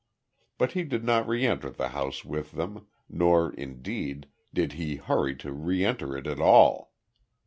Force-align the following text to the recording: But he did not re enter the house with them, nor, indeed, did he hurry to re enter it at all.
But 0.57 0.71
he 0.71 0.83
did 0.83 1.03
not 1.03 1.27
re 1.27 1.45
enter 1.45 1.69
the 1.69 1.89
house 1.89 2.25
with 2.25 2.53
them, 2.53 2.87
nor, 3.07 3.53
indeed, 3.53 4.25
did 4.51 4.73
he 4.73 4.95
hurry 4.95 5.35
to 5.35 5.51
re 5.53 5.85
enter 5.85 6.17
it 6.17 6.25
at 6.25 6.39
all. 6.39 6.91